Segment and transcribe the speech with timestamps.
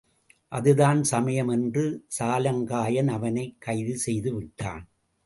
[0.47, 2.05] அதுதான் சமயம் என்று
[2.19, 4.83] சாலங்காயன் அவனைக் கைது செய்துவிட்டான்.